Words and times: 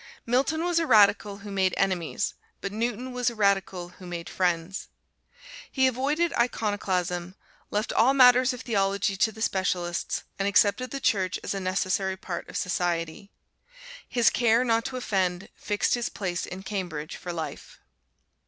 Milton 0.25 0.63
was 0.65 0.79
a 0.79 0.87
radical 0.87 1.37
who 1.45 1.51
made 1.51 1.75
enemies, 1.77 2.33
but 2.59 2.71
Newton 2.71 3.11
was 3.11 3.29
a 3.29 3.35
radical 3.35 3.89
who 3.89 4.07
made 4.07 4.29
friends. 4.29 4.87
He 5.71 5.85
avoided 5.85 6.33
iconoclasm, 6.33 7.35
left 7.69 7.93
all 7.93 8.15
matters 8.15 8.51
of 8.51 8.61
theology 8.61 9.15
to 9.17 9.31
the 9.31 9.43
specialists, 9.43 10.23
and 10.39 10.47
accepted 10.47 10.89
the 10.89 10.99
Church 10.99 11.37
as 11.43 11.53
a 11.53 11.59
necessary 11.59 12.17
part 12.17 12.49
of 12.49 12.57
society. 12.57 13.29
His 14.09 14.31
care 14.31 14.63
not 14.63 14.85
to 14.85 14.97
offend 14.97 15.49
fixed 15.53 15.93
his 15.93 16.09
place 16.09 16.47
in 16.47 16.63
Cambridge 16.63 17.15
for 17.15 17.31
life. 17.31 17.79